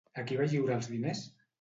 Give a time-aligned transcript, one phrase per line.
[0.21, 1.25] A qui va lliurar els diners?